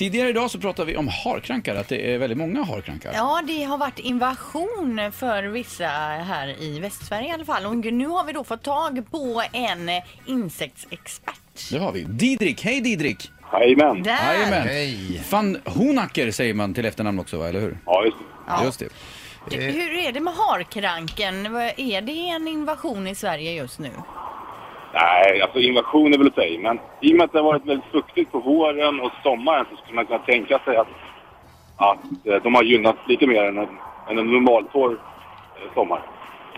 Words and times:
Tidigare 0.00 0.28
idag 0.28 0.50
så 0.50 0.58
pratade 0.58 0.92
vi 0.92 0.96
om 0.96 1.08
harkrankar, 1.08 1.74
att 1.74 1.88
det 1.88 2.14
är 2.14 2.18
väldigt 2.18 2.38
många 2.38 2.62
harkrankar. 2.62 3.12
Ja, 3.14 3.42
det 3.46 3.62
har 3.64 3.78
varit 3.78 3.98
invasion 3.98 5.12
för 5.12 5.42
vissa 5.42 5.86
här 5.86 6.62
i 6.62 6.80
Västsverige 6.80 7.28
i 7.28 7.32
alla 7.32 7.44
fall. 7.44 7.66
Och 7.66 7.76
nu 7.76 8.06
har 8.06 8.24
vi 8.24 8.32
då 8.32 8.44
fått 8.44 8.62
tag 8.62 9.04
på 9.10 9.42
en 9.52 9.90
insektsexpert. 10.26 11.70
Det 11.70 11.78
har 11.78 11.92
vi. 11.92 12.02
Didrik, 12.02 12.64
hej 12.64 12.80
Didrik! 12.80 13.30
Jajamän. 13.52 14.04
Hej. 14.06 15.22
Van 15.30 15.58
Honacker 15.64 16.30
säger 16.30 16.54
man 16.54 16.74
till 16.74 16.84
efternamn 16.84 17.18
också, 17.18 17.38
va? 17.38 17.48
eller 17.48 17.60
hur? 17.60 17.78
Ja, 17.86 18.04
just 18.04 18.18
det. 18.18 18.24
Ja. 18.46 18.64
Just 18.64 18.78
det. 18.78 18.88
Du, 19.50 19.56
Hur 19.56 19.98
är 19.98 20.12
det 20.12 20.20
med 20.20 20.34
harkranken? 20.34 21.46
Är 21.76 22.00
det 22.00 22.28
en 22.28 22.48
invasion 22.48 23.06
i 23.06 23.14
Sverige 23.14 23.52
just 23.52 23.78
nu? 23.78 23.90
Nej, 24.94 25.42
alltså 25.42 25.58
invasion 25.58 26.14
är 26.14 26.18
väl 26.18 26.26
att 26.26 26.34
säga. 26.34 26.60
Men 26.60 26.78
i 27.00 27.12
och 27.12 27.16
med 27.16 27.24
att 27.24 27.32
det 27.32 27.38
har 27.38 27.44
varit 27.44 27.66
väldigt 27.66 27.90
fuktigt 27.92 28.32
på 28.32 28.38
våren 28.38 29.00
och 29.00 29.10
sommaren 29.22 29.66
så 29.70 29.76
skulle 29.76 29.94
man 29.94 30.06
kunna 30.06 30.18
tänka 30.18 30.58
sig 30.58 30.76
att, 30.76 30.88
att 31.76 32.26
eh, 32.26 32.42
de 32.42 32.54
har 32.54 32.62
gynnats 32.62 32.98
lite 33.08 33.26
mer 33.26 33.44
än 33.44 33.58
en, 33.58 33.68
än 34.08 34.18
en 34.18 34.26
normaltorr 34.26 34.92
eh, 34.92 35.74
sommar. 35.74 36.02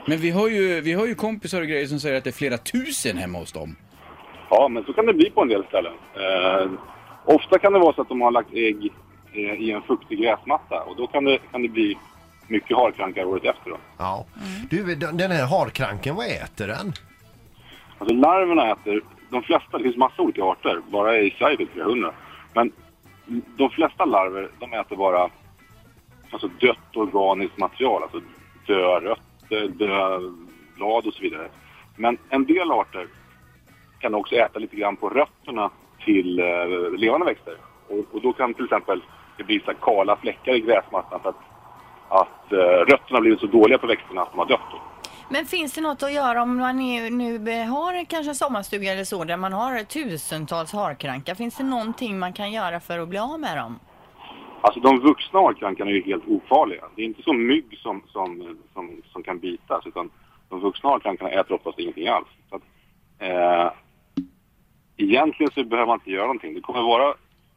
Men 0.06 0.18
vi 0.18 0.30
har, 0.30 0.48
ju, 0.48 0.80
vi 0.80 0.92
har 0.92 1.06
ju 1.06 1.14
kompisar 1.14 1.60
och 1.60 1.66
grejer 1.66 1.86
som 1.86 2.00
säger 2.00 2.18
att 2.18 2.24
det 2.24 2.30
är 2.30 2.32
flera 2.32 2.58
tusen 2.58 3.16
hemma 3.18 3.38
hos 3.38 3.52
dem. 3.52 3.76
Ja, 4.50 4.68
men 4.68 4.84
så 4.84 4.92
kan 4.92 5.06
det 5.06 5.14
bli 5.14 5.30
på 5.30 5.42
en 5.42 5.48
del 5.48 5.64
ställen. 5.64 5.92
Eh, 6.14 6.70
ofta 7.24 7.58
kan 7.58 7.72
det 7.72 7.78
vara 7.78 7.94
så 7.94 8.02
att 8.02 8.08
de 8.08 8.20
har 8.20 8.30
lagt 8.30 8.52
ägg 8.52 8.92
eh, 9.32 9.60
i 9.60 9.70
en 9.70 9.82
fuktig 9.82 10.18
gräsmatta 10.18 10.82
och 10.82 10.96
då 10.96 11.06
kan 11.06 11.24
det, 11.24 11.38
kan 11.52 11.62
det 11.62 11.68
bli 11.68 11.98
mycket 12.48 12.76
harkrankar 12.76 13.24
året 13.24 13.44
efter. 13.44 13.70
Då. 13.70 13.76
Ja. 13.98 14.26
Du, 14.70 14.94
den 14.94 15.16
den 15.16 15.30
här 15.30 15.46
harkranken, 15.46 16.14
vad 16.14 16.26
äter 16.26 16.66
den? 16.66 16.92
Alltså 18.02 18.14
larverna 18.14 18.72
äter, 18.72 19.02
de 19.30 19.42
flesta, 19.42 19.78
det 19.78 19.84
finns 19.84 19.96
massa 19.96 20.22
olika 20.22 20.44
arter, 20.44 20.80
bara 20.90 21.18
i 21.18 21.30
Sverige 21.38 21.56
finns 21.56 21.68
det 21.68 21.74
flera 21.74 21.86
hundra. 21.86 22.12
Men 22.54 22.72
de 23.56 23.70
flesta 23.70 24.04
larver, 24.04 24.50
de 24.58 24.72
äter 24.72 24.96
bara 24.96 25.30
alltså 26.30 26.48
dött 26.48 26.96
organiskt 26.96 27.58
material, 27.58 28.02
alltså 28.02 28.20
döda 28.66 29.00
rötter, 29.00 29.68
döda 29.68 30.20
blad 30.76 31.06
och 31.06 31.14
så 31.14 31.22
vidare. 31.22 31.48
Men 31.96 32.18
en 32.28 32.44
del 32.44 32.70
arter 32.70 33.06
kan 33.98 34.14
också 34.14 34.34
äta 34.34 34.58
lite 34.58 34.76
grann 34.76 34.96
på 34.96 35.08
rötterna 35.08 35.70
till 36.04 36.38
eh, 36.38 36.90
levande 36.96 37.26
växter. 37.26 37.56
Och, 37.88 38.14
och 38.14 38.22
då 38.22 38.32
kan 38.32 38.54
till 38.54 38.64
exempel 38.64 39.02
det 39.36 39.44
bli 39.44 39.60
så 39.64 39.72
kala 39.74 40.16
fläckar 40.16 40.54
i 40.54 40.60
gräsmattan 40.60 41.20
för 41.20 41.28
att, 41.28 41.42
att 42.08 42.52
eh, 42.52 42.92
rötterna 42.92 43.20
blivit 43.20 43.40
så 43.40 43.46
dåliga 43.46 43.78
på 43.78 43.86
växterna 43.86 44.22
att 44.22 44.30
de 44.30 44.38
har 44.38 44.46
dött. 44.46 44.91
Men 45.28 45.46
finns 45.46 45.72
det 45.72 45.80
något 45.80 46.02
att 46.02 46.12
göra 46.12 46.42
om 46.42 46.56
man 46.56 46.80
är, 46.80 47.10
nu 47.10 47.38
har 47.64 48.04
kanske 48.04 48.30
en 48.30 48.34
sommarstuga 48.34 48.92
eller 48.92 49.04
så 49.04 49.24
där 49.24 49.36
man 49.36 49.52
har 49.52 49.84
tusentals 49.84 50.72
harkrankar? 50.72 51.34
Finns 51.34 51.56
det 51.56 51.64
någonting 51.64 52.18
man 52.18 52.32
kan 52.32 52.52
göra 52.52 52.80
för 52.80 52.98
att 52.98 53.08
bli 53.08 53.18
av 53.18 53.40
med 53.40 53.56
dem? 53.56 53.78
Alltså 54.60 54.80
de 54.80 55.00
vuxna 55.00 55.40
harkrankarna 55.40 55.90
är 55.90 55.94
ju 55.94 56.02
helt 56.02 56.28
ofarliga. 56.28 56.84
Det 56.96 57.02
är 57.02 57.06
inte 57.06 57.22
som 57.22 57.46
mygg 57.46 57.78
som, 57.78 58.02
som, 58.08 58.58
som, 58.72 59.02
som 59.12 59.22
kan 59.22 59.38
bitas 59.38 59.86
utan 59.86 60.10
de 60.48 60.60
vuxna 60.60 60.90
harkrankarna 60.90 61.30
äter 61.30 61.54
oftast 61.54 61.78
ingenting 61.78 62.08
alls. 62.08 62.28
Så 62.50 62.56
att, 62.56 62.62
eh, 63.18 63.72
egentligen 64.96 65.52
så 65.52 65.64
behöver 65.64 65.86
man 65.86 65.98
inte 65.98 66.10
göra 66.10 66.26
någonting. 66.26 66.54
Det 66.54 66.60
kommer 66.60 66.82
vara 66.82 67.14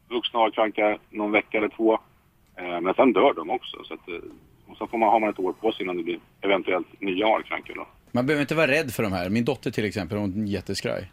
vuxna 0.08 0.40
harkrankar 0.40 0.98
någon 1.10 1.32
vecka 1.32 1.58
eller 1.58 1.68
två. 1.68 1.98
Eh, 2.56 2.80
men 2.80 2.94
sen 2.94 3.12
dör 3.12 3.34
de 3.34 3.50
också. 3.50 3.84
Så 3.84 3.94
att, 3.94 4.08
eh, 4.08 4.14
och 4.76 4.78
sen 4.78 4.88
får 4.88 4.98
man, 4.98 5.08
har 5.08 5.20
man 5.20 5.30
ett 5.30 5.38
år 5.38 5.52
på 5.52 5.72
sig 5.72 5.82
innan 5.82 5.96
det 5.96 6.02
blir 6.02 6.18
eventuellt 6.40 7.00
nya 7.00 7.26
harkrankar. 7.26 7.74
Då. 7.74 7.86
Man 8.12 8.26
behöver 8.26 8.40
inte 8.40 8.54
vara 8.54 8.66
rädd 8.66 8.90
för 8.90 9.02
de 9.02 9.12
här. 9.12 9.30
Min 9.30 9.44
dotter 9.44 9.70
till 9.70 9.84
exempel, 9.84 10.18
hon 10.18 10.42
är 10.42 10.46
jätteskraj. 10.46 11.12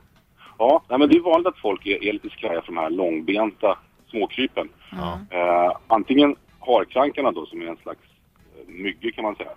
Ja, 0.57 0.83
nej, 0.89 0.99
men 0.99 1.09
det 1.09 1.15
är 1.15 1.21
vanligt 1.21 1.47
att 1.47 1.57
folk 1.57 1.85
är, 1.85 2.03
är 2.03 2.13
lite 2.13 2.29
skraja 2.29 2.61
för 2.61 2.73
de 2.73 2.77
här 2.77 2.89
långbenta 2.89 3.77
småkrypen. 4.07 4.69
Eh, 5.29 5.77
antingen 5.87 6.35
harkrankarna 6.59 7.31
då 7.31 7.45
som 7.45 7.61
är 7.61 7.65
en 7.65 7.77
slags 7.77 7.99
eh, 8.55 8.73
myggor 8.73 9.11
kan 9.11 9.23
man 9.23 9.35
säga. 9.35 9.51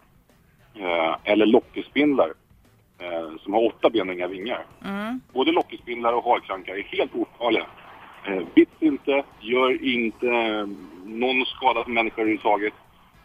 Eh, 0.74 1.16
eller 1.24 1.46
lockespindlar 1.46 2.32
eh, 2.98 3.36
som 3.40 3.52
har 3.52 3.66
åtta 3.66 3.90
ben 3.90 4.08
och 4.08 4.14
inga 4.14 4.26
vingar. 4.28 4.64
Både 5.32 5.52
lockespindlar 5.52 6.12
och 6.12 6.24
harkrankar 6.24 6.74
är 6.74 6.82
helt 6.82 7.14
ofarliga. 7.14 7.66
Eh, 8.26 8.42
bits 8.54 8.72
inte, 8.80 9.24
gör 9.40 9.84
inte 9.84 10.28
eh, 10.28 10.66
någon 11.04 11.46
skada 11.46 11.84
för 11.84 11.90
människor 11.90 12.20
överhuvudtaget. 12.22 12.74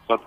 Så 0.08 0.14
att 0.14 0.22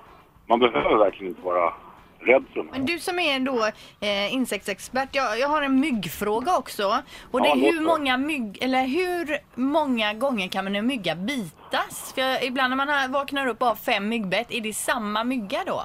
man 0.47 0.59
behöver 0.59 0.97
verkligen 0.97 1.29
inte 1.29 1.43
vara 1.43 1.73
rädd 2.21 2.45
för. 2.53 2.63
Men 2.73 2.87
du 2.87 2.99
som 2.99 3.19
är 3.19 3.41
då 3.41 3.65
eh, 4.07 4.35
insektsexpert, 4.35 5.09
jag, 5.13 5.39
jag 5.39 5.49
har 5.49 5.63
en 5.63 5.81
myggfråga 5.81 6.57
också. 6.59 6.97
Och 7.31 7.43
det 7.43 7.49
Ja, 7.49 7.55
är 7.55 7.57
låt 7.59 7.75
hur 7.75 7.81
många, 7.81 8.17
mygg, 8.17 8.59
eller 8.63 8.87
hur 8.87 9.39
många 9.55 10.15
gånger 10.15 10.49
kan 10.49 10.65
man 10.65 10.77
en 10.77 10.87
mygga 10.87 11.15
bitas? 11.15 12.13
För 12.15 12.21
jag, 12.23 12.45
ibland 12.45 12.71
när 12.71 12.77
man 12.77 12.89
har- 12.89 13.09
vaknar 13.09 13.47
upp 13.47 13.63
av 13.63 13.75
fem 13.75 14.09
myggbett, 14.09 14.47
är 14.53 14.61
det 14.61 14.73
samma 14.73 15.25
mygga 15.25 15.59
då? 15.67 15.83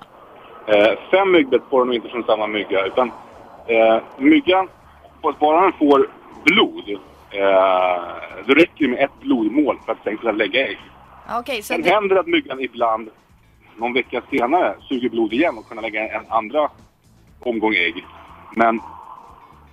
Eh, 0.74 0.94
fem 1.12 1.32
myggbett 1.32 1.62
får 1.70 1.80
de 1.86 1.94
inte 1.94 2.10
från 2.10 2.24
samma 2.24 2.48
mygga. 2.48 2.86
Utan 2.86 3.12
eh, 3.68 3.98
myggan, 4.18 4.68
fast 5.22 5.40
bara 5.40 5.62
den 5.62 5.74
får 5.74 6.10
blod, 6.44 6.90
eh, 7.32 8.04
då 8.46 8.54
räcker 8.54 8.86
det 8.86 8.88
med 8.88 9.00
ett 9.04 9.20
blodmål 9.22 9.78
för 9.86 9.92
att 9.92 10.04
sen 10.04 10.18
kunna 10.18 10.32
lägga 10.32 10.68
ägg. 10.68 10.78
Okej, 11.40 11.62
så 11.62 11.74
Sen 11.74 11.82
det, 11.82 11.90
händer 11.90 12.16
det 12.16 12.22
att 12.22 12.28
myggan 12.28 12.60
ibland, 12.60 13.10
någon 13.80 13.94
vecka 13.94 14.22
senare, 14.30 14.76
suger 14.90 15.10
blod 15.10 15.34
igen 15.34 15.58
och 15.58 15.70
kunna 15.70 15.82
lägga 15.82 16.08
en 16.08 16.26
andra 16.30 16.70
omgång 17.40 17.74
ägg. 17.74 18.06
Men, 18.56 18.80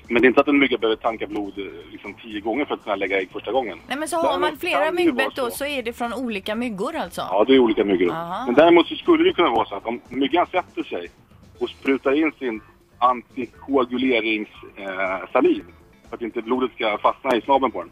men 0.08 0.22
det 0.22 0.26
är 0.26 0.28
inte 0.28 0.40
att 0.40 0.48
en 0.48 0.58
mygga 0.58 0.78
behöver 0.78 0.96
tanka 0.96 1.26
blod 1.26 1.54
liksom 1.90 2.14
tio 2.14 2.40
gånger 2.40 2.64
för 2.64 2.74
att 2.74 2.82
kunna 2.82 2.96
lägga 2.96 3.20
ägg 3.20 3.30
första 3.32 3.52
gången. 3.52 3.78
nej 3.88 3.98
men 3.98 4.08
så 4.08 4.16
har 4.16 4.38
man 4.38 4.56
flera 4.56 4.92
myggbett 4.92 5.36
då 5.36 5.50
så 5.50 5.64
är 5.64 5.82
det 5.82 5.92
från 5.92 6.14
olika 6.14 6.54
myggor 6.54 6.96
alltså? 6.96 7.20
Ja, 7.20 7.44
det 7.46 7.54
är 7.54 7.58
olika 7.58 7.84
myggor. 7.84 8.10
Aha. 8.10 8.46
Men 8.46 8.54
däremot 8.54 8.86
så 8.86 8.94
skulle 8.94 9.24
det 9.24 9.32
kunna 9.32 9.50
vara 9.50 9.66
så 9.66 9.74
att 9.74 9.86
om 9.86 10.00
myggan 10.08 10.46
sätter 10.46 10.82
sig 10.82 11.10
och 11.58 11.70
sprutar 11.70 12.12
in 12.12 12.32
sin 12.38 12.60
antikoaguleringssaliv 12.98 15.64
eh, 15.68 15.74
för 16.08 16.16
att 16.16 16.22
inte 16.22 16.42
blodet 16.42 16.72
ska 16.72 16.98
fastna 16.98 17.36
i 17.36 17.40
snabeln 17.40 17.72
på 17.72 17.80
den. 17.80 17.90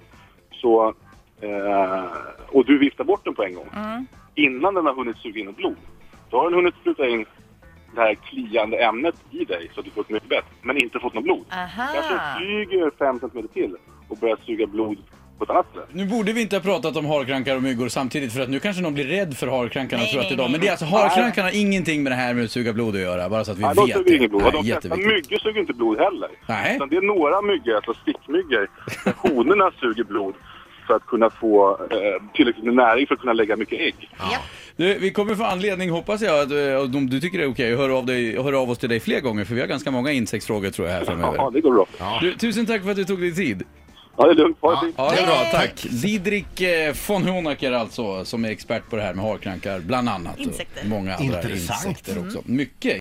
Så, 0.53 0.95
eh, 1.41 2.05
och 2.49 2.65
du 2.65 2.79
viftar 2.79 3.05
bort 3.05 3.25
den 3.25 3.35
på 3.35 3.45
en 3.45 3.55
gång. 3.55 3.69
Mm. 3.77 4.07
Innan 4.35 4.75
den 4.75 4.87
har 4.87 4.95
hunnit 4.95 5.17
suga 5.17 5.41
in 5.41 5.49
ett 5.49 5.57
blod. 5.57 5.77
Då 6.31 6.37
har 6.37 6.45
den 6.45 6.55
hunnit 6.55 6.75
spruta 6.81 7.09
in 7.09 7.27
det 7.95 8.01
här 8.01 8.15
kliande 8.15 8.77
ämnet 8.85 9.15
i 9.31 9.45
dig 9.45 9.71
så 9.75 9.81
att 9.81 9.87
du 9.87 9.91
får 9.93 10.01
ett 10.01 10.11
myggbett, 10.11 10.45
men 10.63 10.83
inte 10.83 10.99
fått 10.99 11.15
något 11.15 11.25
blod. 11.25 11.45
Aha. 11.51 11.89
Kanske 11.95 12.15
flyger 12.39 12.91
fem 12.99 13.21
centimeter 13.21 13.49
till 13.49 13.77
och 14.09 14.17
börjar 14.17 14.37
suga 14.47 14.67
blod 14.67 14.97
på 15.39 15.45
ett 15.45 15.51
annat 15.51 15.67
ställe. 15.71 15.87
Nu 15.93 16.07
borde 16.07 16.33
vi 16.33 16.43
inte 16.43 16.57
ha 16.57 16.61
pratat 16.63 16.97
om 16.97 17.07
harkrankar 17.07 17.57
och 17.57 17.63
myggor 17.63 17.89
samtidigt 17.89 18.33
för 18.33 18.41
att 18.41 18.49
nu 18.49 18.61
kanske 18.61 18.83
någon 18.83 18.95
blir 18.95 19.05
rädd 19.05 19.37
för 19.37 19.47
harkrankarna 19.47 20.03
Nej, 20.03 20.13
tror 20.13 20.21
att 20.21 20.27
nej, 20.27 20.33
idag. 20.35 20.45
nej. 20.45 20.53
Men 20.53 20.61
det 20.61 20.67
är 20.67 20.71
alltså 20.71 20.85
harkrankarna 20.85 21.49
har 21.49 21.61
ingenting 21.61 22.03
med 22.03 22.13
det 22.13 22.17
här 22.17 22.35
med 22.35 22.45
att 22.45 22.51
suga 22.51 22.73
blod 22.73 22.95
att 22.95 23.01
göra, 23.01 23.29
bara 23.29 23.45
så 23.45 23.53
att 23.53 23.59
vi 23.59 23.63
Nej, 23.63 23.75
de 23.75 23.87
vet 23.87 23.97
suger 23.97 24.17
inget 24.17 24.31
blod. 24.31 24.43
Nej, 24.43 24.53
de 24.53 24.65
flesta 24.65 24.97
myggor 24.97 25.39
suger 25.39 25.61
inte 25.61 25.73
blod 25.73 25.99
heller. 25.99 26.31
Nej. 26.49 26.77
Utan 26.77 26.89
det 26.89 26.97
är 26.97 27.03
några 27.03 27.43
myggor, 27.43 27.75
alltså 27.77 27.95
stickmyggor, 27.95 28.69
där 29.05 29.15
honorna 29.35 29.71
suger 29.81 30.05
blod 30.05 30.35
för 30.87 30.95
att 30.95 31.07
kunna 31.07 31.31
få 31.31 31.71
eh, 31.91 31.97
tillräckligt 32.35 32.65
med 32.65 32.75
näring 32.75 33.07
för 33.07 33.15
att 33.15 33.21
kunna 33.21 33.33
lägga 33.33 33.57
mycket 33.57 33.81
ägg. 33.81 34.11
Ja. 34.19 34.39
Du, 34.77 34.99
vi 34.99 35.11
kommer 35.11 35.35
få 35.35 35.45
anledning, 35.45 35.91
hoppas 35.91 36.23
jag, 36.23 36.41
att, 36.41 36.51
eh, 36.51 36.97
om 36.99 37.11
du 37.11 37.21
tycker 37.21 37.39
det 37.39 37.45
är 37.45 37.51
okej, 37.51 37.73
att 37.73 37.79
höra 37.79 37.95
av, 37.97 38.07
dig, 38.07 38.37
av 38.39 38.71
oss 38.71 38.79
till 38.79 38.89
dig 38.89 39.01
fler 39.01 39.21
gånger 39.21 39.45
för 39.45 39.55
vi 39.55 39.61
har 39.61 39.69
ganska 39.69 39.91
många 39.91 40.13
insektsfrågor 40.13 40.71
tror 40.71 40.89
jag 40.89 40.95
här 40.95 41.01
Ja, 41.01 41.07
framöver. 41.07 41.51
det 41.51 41.61
går 41.61 41.75
bra. 41.75 41.87
Du, 42.21 42.35
tusen 42.35 42.67
tack 42.67 42.83
för 42.83 42.91
att 42.91 42.97
du 42.97 43.05
tog 43.05 43.21
dig 43.21 43.35
tid. 43.35 43.63
Ja, 44.17 44.25
det 44.25 44.31
är 44.31 44.35
lugnt. 44.35 44.57
Ha 44.61 44.71
det 44.75 44.81
fint. 44.81 44.95
Ja, 44.99 45.13
det 45.17 45.23
är 45.23 45.27
bra, 45.27 45.45
tack. 45.53 45.87
Didrik 46.03 46.61
eh, 46.61 46.95
von 47.09 47.23
Honacker 47.23 47.73
alltså, 47.73 48.25
som 48.25 48.45
är 48.45 48.49
expert 48.51 48.91
på 48.91 48.97
det 48.97 49.03
här 49.03 49.15
med 49.15 49.25
harkrankar, 49.25 49.81
bland 49.81 50.09
annat. 50.09 50.39
Insekter. 50.39 50.83
Och 50.83 50.89
många 50.89 51.15
andra 51.15 51.43
Intressant. 51.43 51.87
insekter 51.89 52.27
också. 52.27 52.43
Mycket. 52.45 53.01